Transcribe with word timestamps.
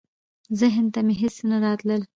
ذهن 0.59 0.85
ته 0.93 0.99
مي 1.05 1.15
هیڅ 1.21 1.35
نه 1.49 1.57
راتلل. 1.65 2.01